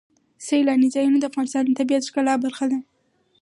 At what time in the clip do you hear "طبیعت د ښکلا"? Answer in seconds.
1.79-2.33